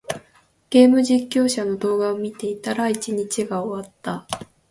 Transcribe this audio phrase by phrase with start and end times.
[0.71, 4.25] ゲーム実況者の動画を見ていたら、一日が終わった。